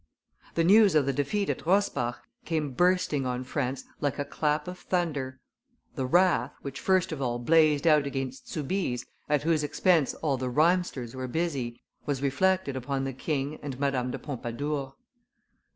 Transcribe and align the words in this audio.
The 0.55 0.63
news 0.63 0.95
of 0.95 1.05
the 1.05 1.13
defeat 1.13 1.47
at 1.51 1.63
Rosbach 1.67 2.15
came 2.43 2.71
bursting 2.73 3.27
on 3.27 3.43
France 3.43 3.83
like 3.99 4.17
a 4.17 4.25
clap 4.25 4.67
of 4.67 4.79
thunder; 4.79 5.39
the 5.93 6.07
wrath, 6.07 6.55
which 6.63 6.79
first 6.79 7.11
of 7.11 7.21
all 7.21 7.37
blazed 7.37 7.85
out 7.85 8.07
against 8.07 8.49
Soubise, 8.49 9.05
at 9.29 9.43
whose 9.43 9.63
expense 9.63 10.15
all 10.15 10.37
the 10.37 10.49
rhymesters 10.49 11.13
were 11.15 11.27
busy, 11.27 11.83
was 12.07 12.23
reflected 12.23 12.75
upon 12.75 13.03
the 13.03 13.13
king 13.13 13.59
and 13.61 13.79
Madame 13.79 14.09
de 14.09 14.17
Pompadour. 14.17 14.95